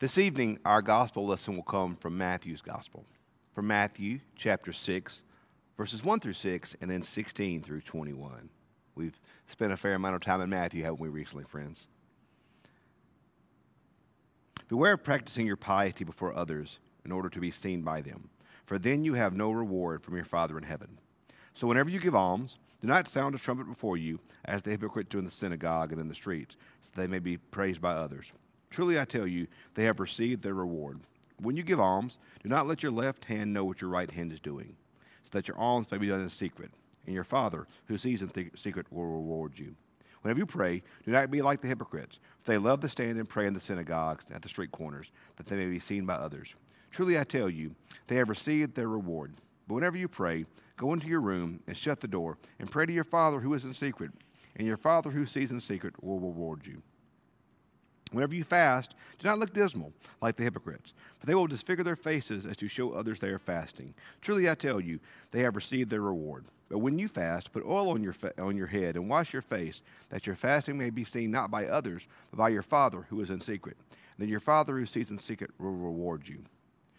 [0.00, 3.04] This evening, our gospel lesson will come from Matthew's gospel,
[3.52, 5.24] from Matthew chapter 6,
[5.76, 8.48] verses 1 through 6, and then 16 through 21.
[8.94, 11.88] We've spent a fair amount of time in Matthew, haven't we, recently, friends?
[14.68, 18.30] Beware of practicing your piety before others in order to be seen by them,
[18.66, 21.00] for then you have no reward from your Father in heaven.
[21.54, 25.08] So whenever you give alms, do not sound a trumpet before you, as the hypocrites
[25.08, 28.30] do in the synagogue and in the streets, so they may be praised by others.
[28.70, 31.00] Truly I tell you, they have received their reward.
[31.40, 34.32] When you give alms, do not let your left hand know what your right hand
[34.32, 34.76] is doing,
[35.22, 36.70] so that your alms may be done in secret,
[37.06, 39.74] and your Father, who sees in th- secret, will reward you.
[40.22, 43.28] Whenever you pray, do not be like the hypocrites, for they love to stand and
[43.28, 46.14] pray in the synagogues and at the street corners, that they may be seen by
[46.14, 46.54] others.
[46.90, 47.74] Truly I tell you,
[48.08, 49.34] they have received their reward.
[49.68, 50.46] But whenever you pray,
[50.76, 53.64] go into your room and shut the door, and pray to your Father who is
[53.64, 54.10] in secret,
[54.56, 56.82] and your Father who sees in secret will reward you.
[58.12, 61.96] Whenever you fast, do not look dismal like the hypocrites, for they will disfigure their
[61.96, 63.94] faces as to show others they are fasting.
[64.20, 66.44] Truly I tell you, they have received their reward.
[66.68, 69.42] But when you fast, put oil on your, fa- on your head and wash your
[69.42, 73.20] face, that your fasting may be seen not by others, but by your Father who
[73.20, 73.76] is in secret.
[73.90, 76.44] And then your Father who sees in secret will reward you.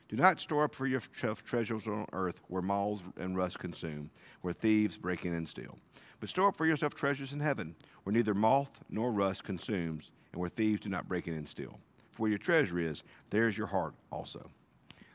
[0.10, 4.10] Do not store up for yourself treasures on earth where moths and rust consume,
[4.42, 5.78] where thieves break in and steal.
[6.20, 10.40] But store up for yourself treasures in heaven, where neither moth nor rust consumes and
[10.40, 11.80] where thieves do not break in and steal.
[12.12, 14.50] For where your treasure is, there is your heart also.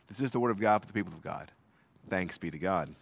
[0.06, 1.50] This is the word of God for the people of God.
[2.08, 2.94] Thanks be to God.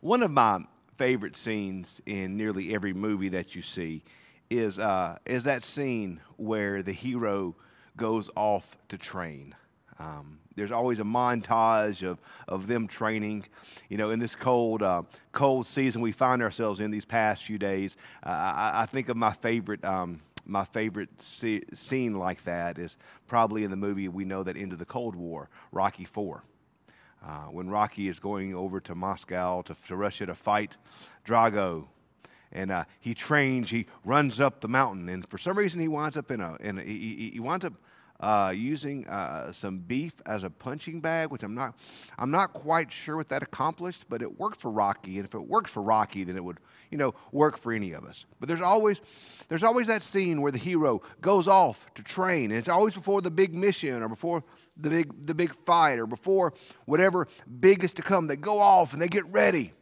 [0.00, 0.60] One of my
[0.96, 4.02] favorite scenes in nearly every movie that you see
[4.50, 7.54] is, uh, is that scene where the hero
[7.96, 9.54] goes off to train.
[9.98, 13.46] Um, there's always a montage of, of them training.
[13.88, 17.58] You know, in this cold, uh, cold season we find ourselves in these past few
[17.58, 22.78] days, uh, I, I, think of my favorite um, my favorite see, scene like that
[22.78, 22.96] is
[23.26, 26.42] probably in the movie we know that Into the Cold War, Rocky Four.
[27.24, 30.76] Uh, when Rocky is going over to Moscow to, to Russia to fight
[31.26, 31.88] Drago,
[32.52, 36.16] and uh, he trains, he runs up the mountain, and for some reason he winds
[36.16, 37.74] up in a, in a he, he winds up
[38.20, 41.78] uh, using uh, some beef as a punching bag, which I'm not,
[42.18, 45.18] I'm not quite sure what that accomplished, but it worked for Rocky.
[45.18, 46.58] And if it works for Rocky, then it would,
[46.90, 48.26] you know, work for any of us.
[48.40, 49.00] But there's always,
[49.48, 53.22] there's always that scene where the hero goes off to train, and it's always before
[53.22, 54.42] the big mission or before
[54.76, 56.52] the big, the big fight or before
[56.86, 57.28] whatever
[57.60, 58.26] big is to come.
[58.26, 59.72] They go off and they get ready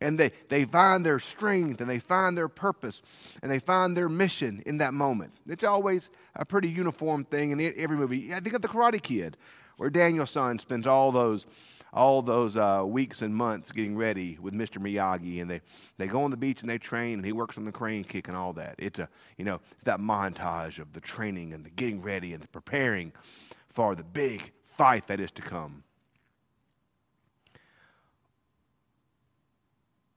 [0.00, 3.02] and they, they find their strength and they find their purpose
[3.42, 5.32] and they find their mission in that moment.
[5.46, 8.32] It's always a pretty uniform thing in every movie.
[8.32, 9.36] I think of The Karate Kid,
[9.76, 11.46] where Daniel-san spends all those
[11.92, 14.76] all those uh, weeks and months getting ready with Mr.
[14.76, 15.62] Miyagi, and they,
[15.96, 18.28] they go on the beach and they train, and he works on the crane kick
[18.28, 18.74] and all that.
[18.78, 22.42] It's a you know it's that montage of the training and the getting ready and
[22.42, 23.12] the preparing
[23.68, 25.82] for the big fight that is to come.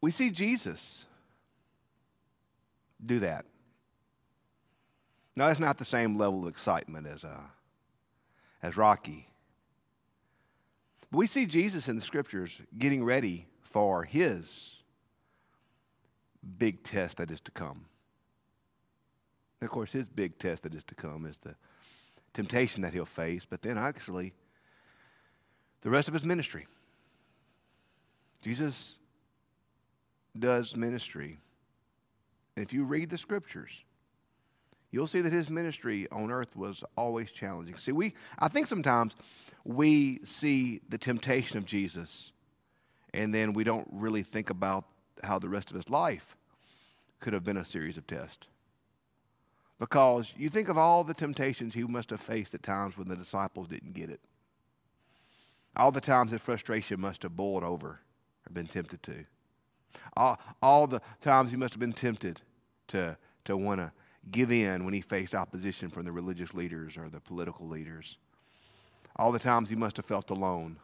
[0.02, 1.06] We see Jesus
[3.04, 3.46] do that.
[5.36, 7.48] Now, that's not the same level of excitement as, uh,
[8.62, 9.30] as Rocky.
[11.10, 14.76] But we see Jesus in the scriptures getting ready for his
[16.58, 17.86] big test that is to come.
[19.62, 21.56] And of course, his big test that is to come is the
[22.34, 24.34] temptation that he'll face, but then actually,
[25.82, 26.68] the rest of his ministry.
[28.42, 28.98] Jesus
[30.38, 31.40] does ministry.
[32.56, 33.84] If you read the scriptures,
[34.92, 37.78] you'll see that his ministry on earth was always challenging.
[37.78, 39.16] See, we I think sometimes
[39.64, 42.31] we see the temptation of Jesus
[43.14, 44.86] and then we don't really think about
[45.24, 46.38] how the rest of his life
[47.20, 48.47] could have been a series of tests.
[49.80, 53.16] Because you think of all the temptations he must have faced at times when the
[53.16, 54.22] disciples didn't get it.
[55.75, 58.00] All the times his frustration must have boiled over
[58.47, 59.25] or been tempted to.
[60.16, 62.41] All, all the times he must have been tempted
[62.88, 63.91] to, to want to
[64.29, 68.17] give in when he faced opposition from the religious leaders or the political leaders.
[69.16, 70.78] All the times he must have felt alone.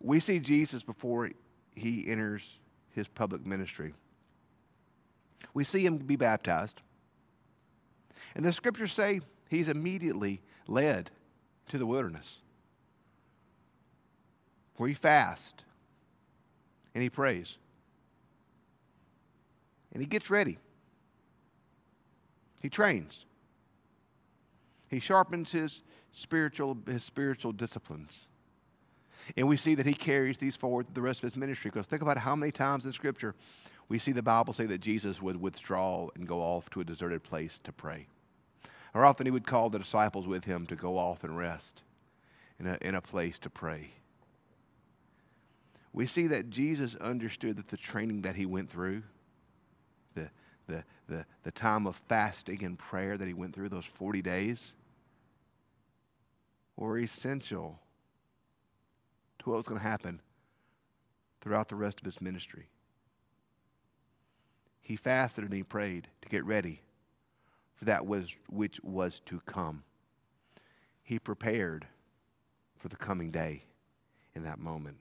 [0.00, 1.30] We see Jesus before
[1.74, 2.58] he enters
[2.90, 3.94] his public ministry.
[5.52, 6.80] We see him be baptized.
[8.34, 11.10] And the scriptures say he's immediately led
[11.68, 12.40] to the wilderness
[14.76, 15.64] where he fasts
[16.96, 17.58] and he prays.
[19.92, 20.56] And he gets ready.
[22.62, 23.26] He trains.
[24.88, 28.30] He sharpens his spiritual, his spiritual disciplines.
[29.36, 31.70] And we see that he carries these forward the rest of his ministry.
[31.70, 33.34] Because think about how many times in Scripture
[33.90, 37.22] we see the Bible say that Jesus would withdraw and go off to a deserted
[37.22, 38.06] place to pray.
[38.94, 41.82] or often he would call the disciples with him to go off and rest
[42.58, 43.90] in a, in a place to pray.
[45.96, 49.02] We see that Jesus understood that the training that he went through,
[50.14, 50.28] the,
[50.66, 54.74] the, the, the time of fasting and prayer that he went through, those 40 days,
[56.76, 57.80] were essential
[59.38, 60.20] to what was going to happen
[61.40, 62.68] throughout the rest of his ministry.
[64.82, 66.82] He fasted and he prayed to get ready
[67.74, 69.82] for that was, which was to come.
[71.02, 71.86] He prepared
[72.76, 73.64] for the coming day
[74.34, 74.98] in that moment.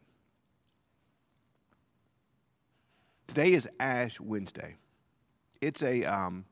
[3.27, 4.75] Today is Ash Wednesday.
[5.59, 6.45] It's a, um,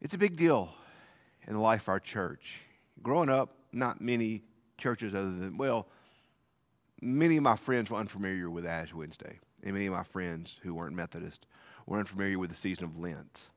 [0.00, 0.72] it's a big deal
[1.46, 2.60] in the life of our church.
[3.02, 4.42] Growing up, not many
[4.78, 5.88] churches other than, well,
[7.00, 9.38] many of my friends were unfamiliar with Ash Wednesday.
[9.62, 11.46] And many of my friends who weren't Methodist
[11.86, 13.48] were unfamiliar with the season of Lent.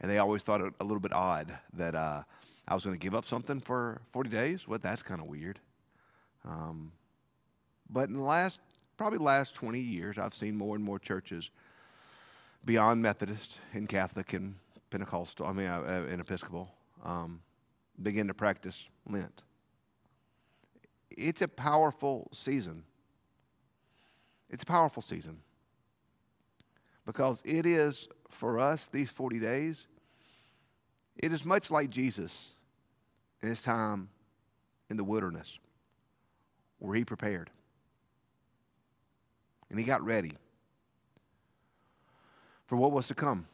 [0.00, 2.22] And they always thought it a little bit odd that uh,
[2.66, 4.66] I was going to give up something for 40 days.
[4.66, 5.60] Well, that's kind of weird.
[6.44, 6.92] Um,
[7.88, 8.58] but in the last,
[9.02, 11.50] probably last 20 years, I've seen more and more churches
[12.64, 14.54] beyond Methodist and Catholic and
[14.90, 16.72] Pentecostal, I mean, uh, uh, and Episcopal,
[17.04, 17.40] um,
[18.00, 19.42] begin to practice Lent.
[21.10, 22.84] It's a powerful season.
[24.48, 25.38] It's a powerful season
[27.04, 29.88] because it is for us these 40 days
[31.16, 32.54] it is much like jesus
[33.42, 34.08] in his time
[34.88, 35.58] in the wilderness
[36.78, 37.50] where he prepared
[39.72, 40.34] and he got ready
[42.66, 43.48] for what was to come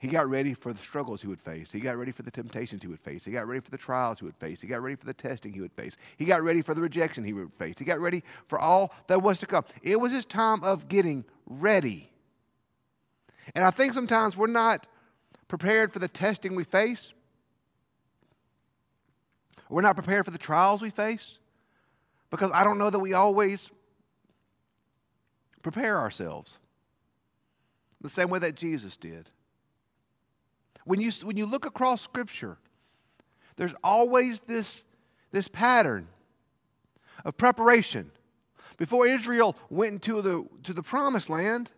[0.00, 1.70] he got ready for the struggles he would face.
[1.70, 3.22] He got ready for the temptations he would face.
[3.22, 4.62] He got ready for the trials he would face.
[4.62, 5.98] He got ready for the testing he would face.
[6.16, 7.74] He got ready for the rejection he would face.
[7.78, 9.62] He got ready for all that was to come.
[9.82, 12.10] It was his time of getting ready.
[13.54, 14.86] And I think sometimes we're not
[15.48, 17.12] prepared for the testing we face.
[19.68, 21.38] We're not prepared for the trials we face
[22.30, 23.70] because I don't know that we always
[25.62, 26.58] prepare ourselves
[28.00, 29.28] the same way that Jesus did.
[30.84, 32.58] When you, when you look across Scripture,
[33.56, 34.84] there's always this,
[35.32, 36.08] this pattern
[37.24, 38.10] of preparation.
[38.78, 41.70] Before Israel went into the, to the promised land,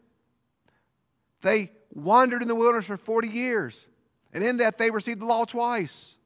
[1.40, 3.88] they wandered in the wilderness for 40 years.
[4.32, 6.16] And in that, they received the law twice.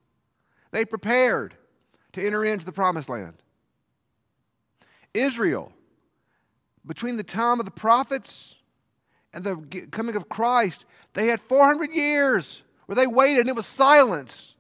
[0.71, 1.55] They prepared
[2.13, 3.35] to enter into the promised land.
[5.15, 5.73] Israel,
[6.87, 8.55] between the time of the prophets
[9.33, 10.85] and the coming of Christ,
[11.15, 14.55] they had 400 years where they waited and it was silence.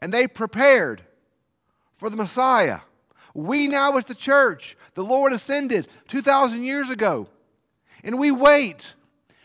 [0.00, 1.02] And they prepared
[1.94, 2.80] for the Messiah.
[3.34, 7.28] We now, as the church, the Lord ascended 2,000 years ago,
[8.02, 8.94] and we wait.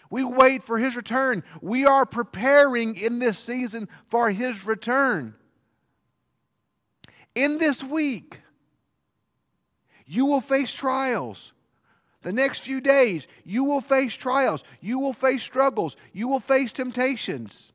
[0.10, 1.44] We wait for His return.
[1.62, 5.36] We are preparing in this season for His return.
[7.36, 8.42] In this week,
[10.06, 11.52] you will face trials.
[12.24, 14.64] The next few days, you will face trials.
[14.82, 15.96] You will face struggles.
[16.14, 17.74] You will face temptations.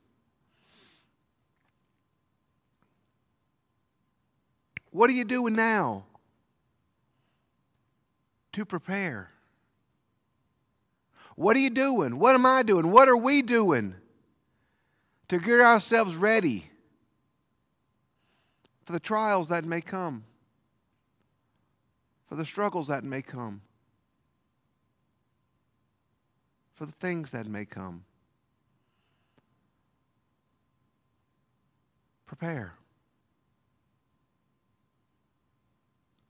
[4.91, 6.05] What are you doing now
[8.53, 9.31] to prepare?
[11.35, 12.17] What are you doing?
[12.17, 12.91] What am I doing?
[12.91, 13.93] What are we doing
[15.27, 16.71] to get ourselves ready
[18.83, 20.25] for the trials that may come,
[22.27, 23.61] for the struggles that may come,
[26.79, 28.05] for the things that may come?
[32.25, 32.73] Prepare.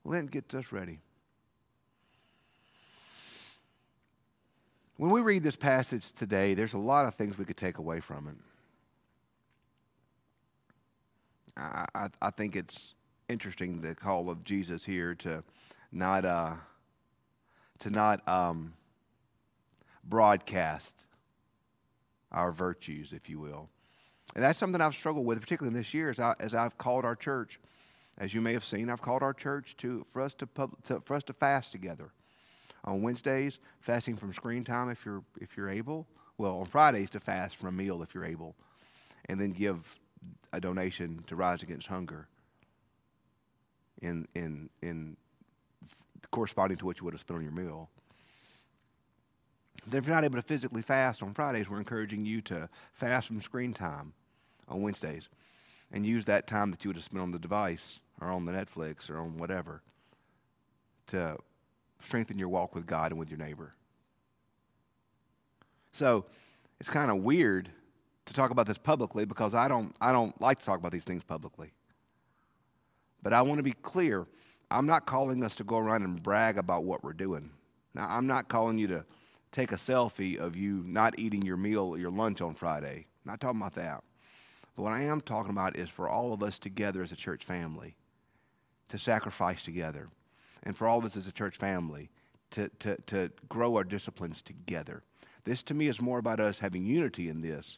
[0.03, 0.97] Lent gets us ready.
[4.97, 7.99] When we read this passage today, there's a lot of things we could take away
[7.99, 8.35] from it.
[11.57, 12.95] I, I, I think it's
[13.29, 15.43] interesting the call of Jesus here to
[15.91, 16.55] not uh,
[17.77, 18.73] to not um,
[20.09, 21.05] broadcast
[22.31, 23.69] our virtues, if you will.
[24.35, 27.05] And that's something I've struggled with, particularly in this year, as, I, as I've called
[27.05, 27.59] our church
[28.19, 31.01] as you may have seen, I've called our church to, for, us to, pub, to,
[31.05, 32.11] for us to fast together.
[32.83, 36.05] On Wednesdays, fasting from screen time if you're, if you're able.
[36.37, 38.55] Well, on Fridays, to fast from a meal if you're able.
[39.27, 39.97] And then give
[40.51, 42.27] a donation to Rise Against Hunger
[44.01, 45.15] in, in, in
[46.31, 47.89] corresponding to what you would have spent on your meal.
[49.87, 53.27] Then, if you're not able to physically fast on Fridays, we're encouraging you to fast
[53.27, 54.13] from screen time
[54.67, 55.29] on Wednesdays
[55.91, 58.51] and use that time that you would have spent on the device or on the
[58.51, 59.81] Netflix or on whatever
[61.07, 61.37] to
[62.01, 63.73] strengthen your walk with God and with your neighbor.
[65.91, 66.25] So
[66.79, 67.69] it's kind of weird
[68.25, 71.03] to talk about this publicly because I don't, I don't like to talk about these
[71.03, 71.71] things publicly.
[73.23, 74.27] But I want to be clear
[74.71, 77.49] I'm not calling us to go around and brag about what we're doing.
[77.95, 79.05] Now, I'm not calling you to
[79.51, 83.07] take a selfie of you not eating your meal or your lunch on Friday.
[83.25, 84.03] Not talking about that.
[84.75, 87.43] But what I am talking about is for all of us together as a church
[87.43, 87.95] family
[88.87, 90.09] to sacrifice together,
[90.63, 92.09] and for all of us as a church family
[92.51, 95.03] to, to, to grow our disciplines together.
[95.43, 97.77] This to me is more about us having unity in this,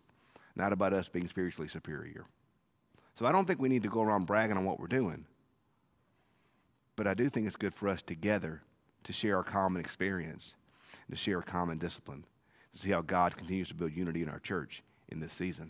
[0.56, 2.26] not about us being spiritually superior.
[3.16, 5.26] So I don't think we need to go around bragging on what we're doing.
[6.96, 8.62] But I do think it's good for us together
[9.04, 10.54] to share our common experience,
[11.12, 12.24] to share common discipline,
[12.74, 15.70] to see how God continues to build unity in our church in this season.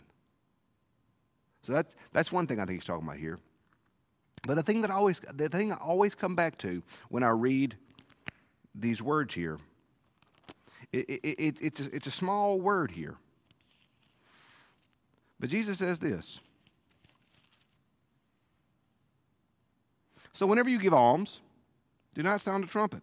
[1.62, 3.38] So that's, that's one thing I think he's talking about here.
[4.46, 7.28] But the thing that I always, the thing I always come back to when I
[7.30, 7.76] read
[8.74, 9.58] these words here,
[10.92, 13.16] it, it, it, it's, a, it's a small word here.
[15.38, 16.40] But Jesus says this.
[20.32, 21.40] So whenever you give alms,
[22.14, 23.02] do not sound a trumpet.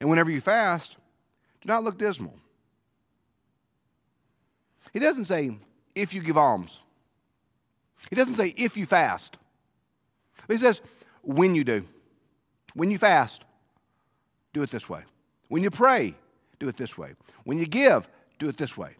[0.00, 0.96] And whenever you fast,
[1.60, 2.34] do not look dismal.
[4.92, 5.58] He doesn't say
[5.94, 6.80] if you give alms.
[8.10, 9.36] He doesn't say if you fast.
[10.46, 10.80] But he says
[11.22, 11.84] when you do.
[12.74, 13.44] When you fast,
[14.52, 15.02] do it this way.
[15.48, 16.14] When you pray,
[16.58, 17.14] do it this way.
[17.44, 18.96] When you give, do it this way.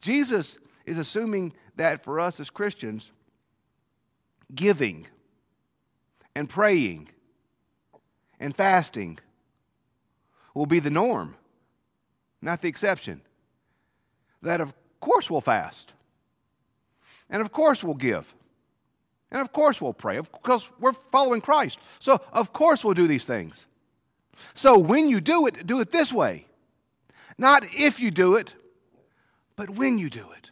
[0.00, 3.10] Jesus is assuming that for us as Christians,
[4.54, 5.06] giving
[6.34, 7.08] and praying
[8.42, 9.20] and fasting
[10.52, 11.36] will be the norm,
[12.42, 13.22] not the exception.
[14.42, 15.92] That of course we'll fast,
[17.30, 18.34] and of course we'll give,
[19.30, 21.78] and of course we'll pray, because we're following Christ.
[22.00, 23.66] So, of course, we'll do these things.
[24.54, 26.46] So, when you do it, do it this way.
[27.38, 28.56] Not if you do it,
[29.56, 30.50] but when you do it.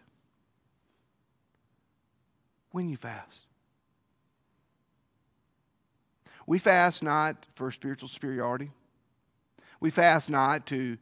[2.70, 3.49] When you fast.
[6.50, 8.72] We fast not for spiritual superiority.
[9.78, 10.98] We fast not to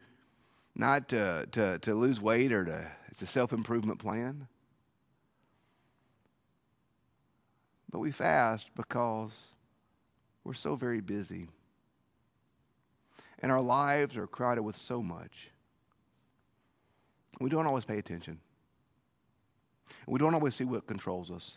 [0.75, 4.47] not to, to, to lose weight or to it's a self-improvement plan.
[7.91, 9.53] But we fast because
[10.45, 11.49] we're so very busy.
[13.39, 15.49] And our lives are crowded with so much.
[17.41, 18.41] We don't always pay attention.
[20.07, 21.57] We don't always see what controls us.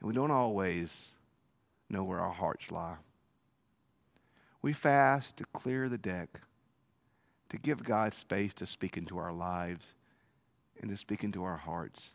[0.00, 1.13] And we don't always
[1.88, 2.96] know where our hearts lie.
[4.62, 6.40] We fast to clear the deck,
[7.50, 9.94] to give God space to speak into our lives
[10.80, 12.14] and to speak into our hearts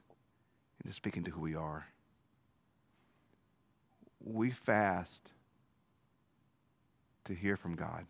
[0.82, 1.88] and to speak into who we are.
[4.24, 5.32] We fast
[7.26, 8.06] to hear from God.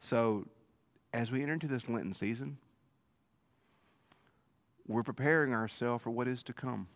[0.00, 0.46] So,
[1.12, 2.58] as we enter into this Lenten season,
[4.90, 6.88] we're preparing ourselves for what is to come.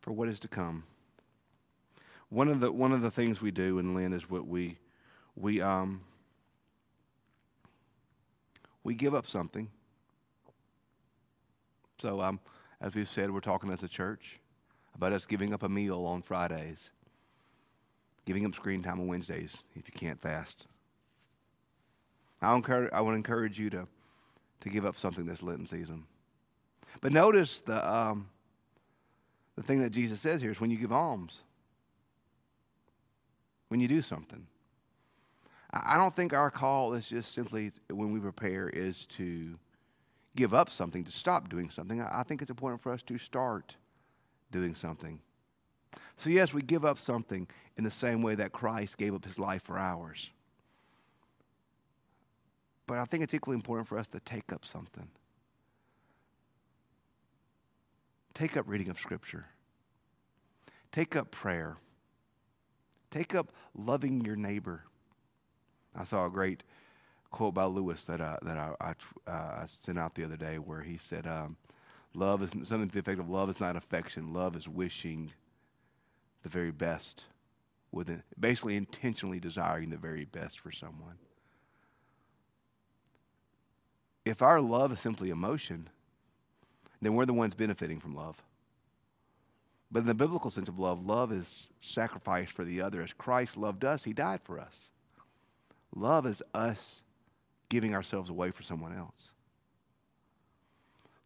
[0.00, 0.84] For what is to come.
[2.28, 4.76] One of the one of the things we do in Lent is what we
[5.34, 6.02] we um
[8.84, 9.70] we give up something.
[11.98, 12.40] So um,
[12.80, 14.40] as we've said, we're talking as a church
[14.94, 16.90] about us giving up a meal on Fridays,
[18.26, 20.66] giving up screen time on Wednesdays if you can't fast.
[22.42, 23.86] I, encourage, I would encourage you to,
[24.62, 26.04] to give up something this Lenten season.
[27.00, 28.28] But notice the, um,
[29.56, 31.42] the thing that Jesus says here is when you give alms,
[33.68, 34.46] when you do something.
[35.72, 39.58] I don't think our call is just simply when we prepare is to
[40.36, 42.02] give up something, to stop doing something.
[42.02, 43.76] I think it's important for us to start
[44.50, 45.20] doing something.
[46.16, 49.38] So, yes, we give up something in the same way that Christ gave up his
[49.38, 50.30] life for ours.
[52.92, 55.08] But I think it's equally important for us to take up something.
[58.34, 59.46] Take up reading of Scripture.
[60.90, 61.78] Take up prayer.
[63.10, 64.84] Take up loving your neighbor.
[65.96, 66.64] I saw a great
[67.30, 68.74] quote by Lewis that I, that I,
[69.26, 71.56] I, uh, sent out the other day where he said, um,
[72.12, 75.32] Love is something to the effect of love is not affection, love is wishing
[76.42, 77.24] the very best,
[77.90, 81.16] with basically intentionally desiring the very best for someone.
[84.24, 85.88] If our love is simply emotion,
[87.00, 88.42] then we're the ones benefiting from love.
[89.90, 93.02] But in the biblical sense of love, love is sacrifice for the other.
[93.02, 94.90] As Christ loved us, he died for us.
[95.94, 97.02] Love is us
[97.68, 99.32] giving ourselves away for someone else.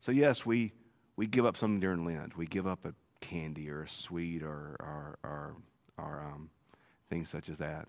[0.01, 0.73] So, yes, we,
[1.17, 2.37] we give up something during Lent.
[2.37, 5.57] We give up a candy or a sweet or, or, or,
[5.99, 6.51] or um,
[7.09, 7.87] things such as that.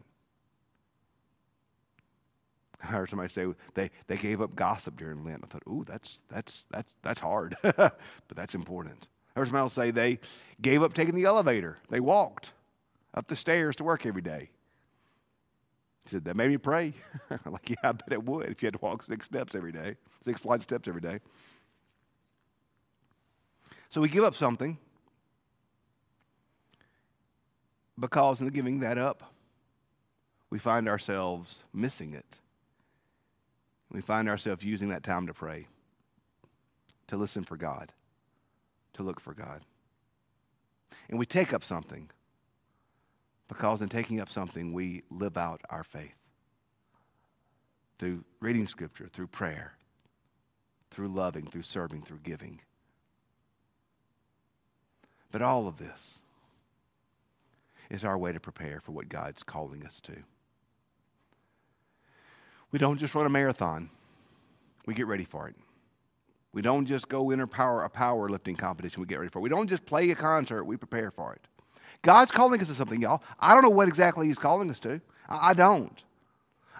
[2.83, 5.41] I heard somebody say they, they gave up gossip during Lent.
[5.43, 7.99] I thought, ooh, that's, that's, that's, that's hard, but
[8.35, 9.07] that's important.
[9.35, 10.19] I heard somebody else say they
[10.61, 11.77] gave up taking the elevator.
[11.89, 12.53] They walked
[13.13, 14.49] up the stairs to work every day.
[16.03, 16.93] He said, that made me pray.
[17.45, 19.97] Like, yeah, I bet it would if you had to walk six steps every day,
[20.21, 21.19] six flight steps every day.
[23.89, 24.77] So we give up something
[27.99, 29.33] because in giving that up,
[30.49, 32.39] we find ourselves missing it.
[33.91, 35.67] We find ourselves using that time to pray,
[37.07, 37.93] to listen for God,
[38.93, 39.61] to look for God.
[41.09, 42.09] And we take up something
[43.47, 46.15] because in taking up something, we live out our faith
[47.97, 49.77] through reading Scripture, through prayer,
[50.91, 52.59] through loving, through serving, through giving.
[55.31, 56.19] But all of this
[57.89, 60.23] is our way to prepare for what God's calling us to.
[62.71, 63.89] We don't just run a marathon,
[64.85, 65.55] we get ready for it.
[66.53, 69.43] We don't just go enter power, a powerlifting competition, we get ready for it.
[69.43, 71.41] We don't just play a concert, we prepare for it.
[72.01, 73.21] God's calling us to something, y'all.
[73.39, 75.01] I don't know what exactly He's calling us to.
[75.27, 76.03] I, I don't.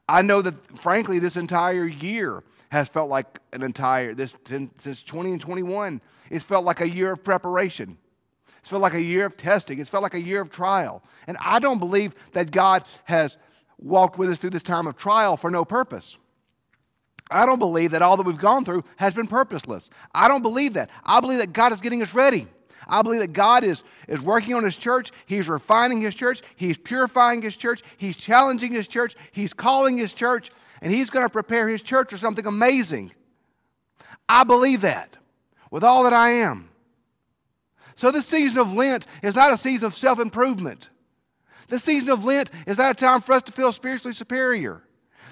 [0.10, 5.04] I know that, frankly, this entire year has felt like an entire, this since, since
[5.04, 7.98] 20 and 21, it's felt like a year of preparation.
[8.60, 9.80] It's felt like a year of testing.
[9.80, 11.02] It's felt like a year of trial.
[11.28, 13.38] And I don't believe that God has
[13.78, 16.18] walked with us through this time of trial for no purpose.
[17.30, 19.90] I don't believe that all that we've gone through has been purposeless.
[20.14, 20.90] I don't believe that.
[21.04, 22.48] I believe that God is getting us ready.
[22.88, 25.12] I believe that God is, is working on His church.
[25.26, 26.42] He's refining His church.
[26.56, 27.82] He's purifying His church.
[27.98, 29.16] He's challenging His church.
[29.32, 30.52] He's calling His church.
[30.82, 33.12] And He's going to prepare His church for something amazing.
[34.30, 35.18] I believe that
[35.70, 36.70] with all that I am.
[37.96, 40.90] So, this season of Lent is not a season of self improvement.
[41.68, 44.84] This season of Lent is not a time for us to feel spiritually superior.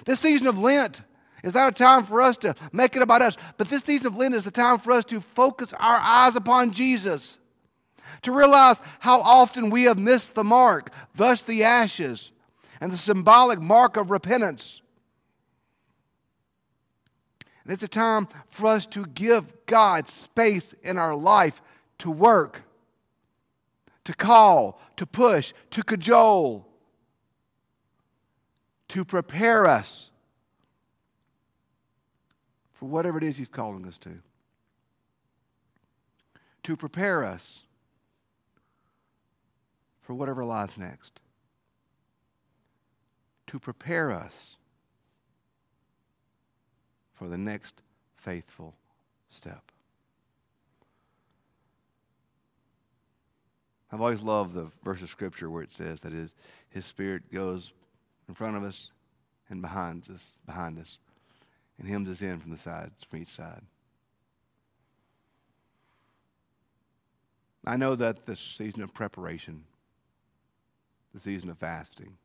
[0.04, 1.02] This season of Lent
[1.42, 3.36] is not a time for us to make it about us.
[3.56, 6.72] But this season of Lent is a time for us to focus our eyes upon
[6.72, 7.38] Jesus,
[8.22, 12.32] to realize how often we have missed the mark, thus the ashes,
[12.80, 14.82] and the symbolic mark of repentance.
[17.64, 21.62] And it's a time for us to give God space in our life
[21.98, 22.62] to work,
[24.06, 26.64] to call, to push, to cajole,
[28.86, 30.10] to prepare us
[32.72, 34.20] for whatever it is He's calling us to.
[36.62, 37.62] To prepare us
[40.02, 41.18] for whatever lies next.
[43.48, 44.54] To prepare us
[47.12, 47.82] for the next
[48.14, 48.76] faithful
[49.30, 49.72] step.
[53.92, 56.34] I've always loved the verse of Scripture where it says that his,
[56.68, 57.72] his Spirit goes
[58.28, 58.90] in front of us
[59.48, 60.98] and behind us, behind us,
[61.78, 63.62] and hems us in from the sides, from each side.
[67.64, 69.64] I know that this season of preparation,
[71.12, 72.16] the season of fasting,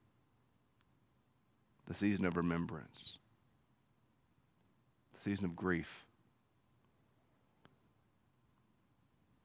[1.88, 3.17] the season of remembrance,
[5.15, 6.06] the season of grief,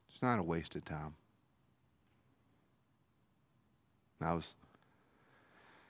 [0.09, 1.15] it's not a wasted time.
[4.21, 4.55] I was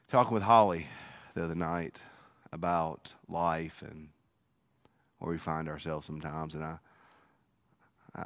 [0.07, 0.87] talking with Holly
[1.33, 2.01] the other night
[2.51, 4.09] about life and
[5.19, 6.77] where we find ourselves sometimes, and I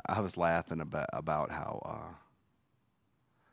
[0.06, 2.14] I was laughing about about how uh,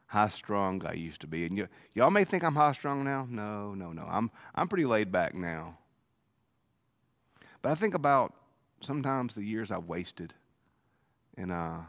[0.07, 3.27] high strung I used to be, and you, y'all may think I'm high strung now.
[3.29, 4.07] No, no, no.
[4.09, 5.79] I'm I'm pretty laid back now.
[7.61, 8.35] But I think about
[8.81, 10.35] sometimes the years I've wasted
[11.37, 11.85] in uh,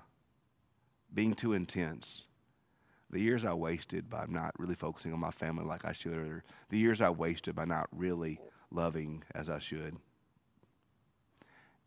[1.13, 2.26] being too intense
[3.10, 6.43] the years I wasted by not really focusing on my family like I should, or
[6.69, 8.39] the years I wasted by not really
[8.72, 9.98] loving as I should.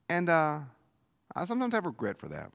[0.09, 0.61] And uh,
[1.35, 2.51] I sometimes have regret for that.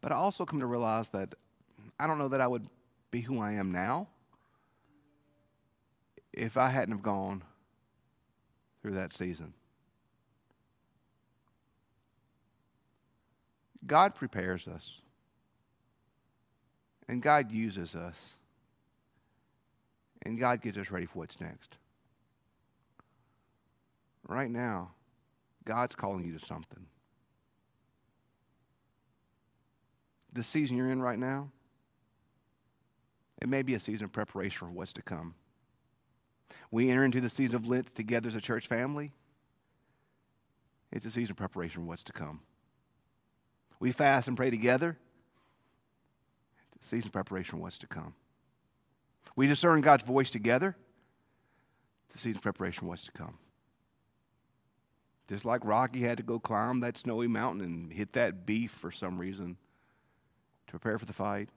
[0.00, 1.34] But I also come to realize that
[1.98, 2.66] I don't know that I would
[3.10, 4.08] be who I am now
[6.32, 7.42] if I hadn't have gone
[8.82, 9.54] through that season.
[13.86, 15.00] God prepares us.
[17.08, 18.34] And God uses us.
[20.22, 21.76] And God gets us ready for what's next.
[24.26, 24.90] Right now,
[25.64, 26.86] God's calling you to something.
[30.32, 31.50] The season you're in right now,
[33.40, 35.34] it may be a season of preparation for what's to come.
[36.70, 39.12] We enter into the season of Lent together as a church family.
[40.90, 42.40] It's a season of preparation for what's to come.
[43.78, 44.98] We fast and pray together
[46.80, 48.14] season preparation what's to come.
[49.34, 50.76] We discern God's voice together
[52.10, 53.38] to season the preparation what's to come.
[55.28, 58.90] Just like Rocky had to go climb that snowy mountain and hit that beef for
[58.90, 59.56] some reason
[60.66, 61.48] to prepare for the fight.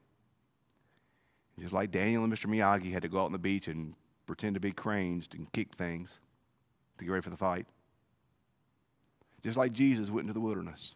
[1.60, 2.48] Just like Daniel and Mr.
[2.48, 3.94] Miyagi had to go out on the beach and
[4.26, 6.20] pretend to be cranes and kick things
[6.98, 7.68] to get ready for the fight.
[9.42, 10.96] Just like Jesus went into the wilderness.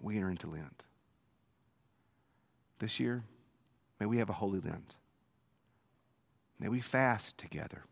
[0.00, 0.84] We enter into Lent.
[2.84, 3.24] This year,
[3.98, 4.96] may we have a holy Lent.
[6.60, 7.84] May we fast together.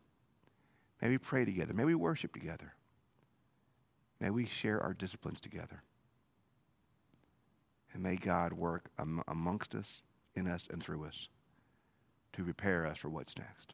[1.01, 1.73] May we pray together.
[1.73, 2.75] May we worship together.
[4.19, 5.81] May we share our disciplines together.
[7.91, 10.03] And may God work am- amongst us,
[10.35, 11.27] in us, and through us
[12.33, 13.73] to prepare us for what's next.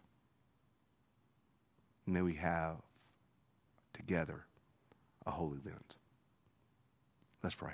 [2.08, 2.78] May we have
[3.92, 4.46] together
[5.26, 5.96] a holy Lent.
[7.44, 7.74] Let's pray.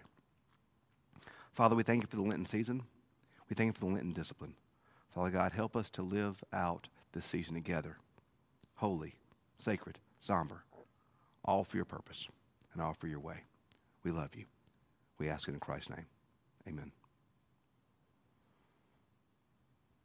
[1.53, 2.85] Father, we thank you for the Lenten season.
[3.49, 4.55] We thank you for the Lenten discipline.
[5.13, 7.97] Father God, help us to live out this season together,
[8.75, 9.15] holy,
[9.57, 10.63] sacred, somber,
[11.43, 12.27] all for your purpose
[12.73, 13.43] and all for your way.
[14.03, 14.45] We love you.
[15.17, 16.05] We ask it in Christ's name.
[16.67, 16.91] Amen.